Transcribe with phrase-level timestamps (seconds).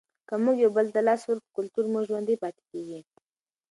[0.27, 2.99] که موږ یو بل ته لاس ورکړو کلتور مو ژوندی پاتې کیږي.